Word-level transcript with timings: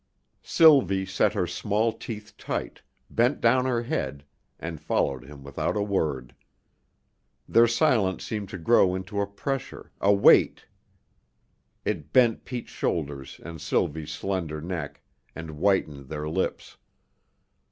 Sylvie 0.41 1.05
set 1.05 1.33
her 1.33 1.45
small 1.45 1.93
teeth 1.93 2.35
tight, 2.35 2.81
bent 3.11 3.39
down 3.39 3.65
her 3.67 3.83
head, 3.83 4.23
and 4.59 4.81
followed 4.81 5.25
him 5.25 5.43
without 5.43 5.77
a 5.77 5.81
word. 5.83 6.33
Their 7.47 7.67
silence 7.67 8.23
seemed 8.23 8.49
to 8.49 8.57
grow 8.57 8.95
into 8.95 9.21
a 9.21 9.27
pressure, 9.27 9.91
a 10.01 10.11
weight. 10.11 10.65
It 11.85 12.11
bent 12.11 12.45
Pete's 12.45 12.71
shoulders 12.71 13.39
and 13.45 13.61
Sylvie's 13.61 14.09
slender 14.11 14.59
neck, 14.59 15.03
and 15.35 15.51
whitened 15.51 16.07
their 16.09 16.27
lips. 16.27 16.77